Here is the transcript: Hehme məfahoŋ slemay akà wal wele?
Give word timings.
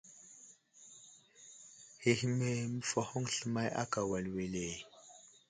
Hehme 2.03 2.49
məfahoŋ 2.75 3.25
slemay 3.33 3.69
akà 3.81 4.01
wal 4.09 4.25
wele? 4.35 4.65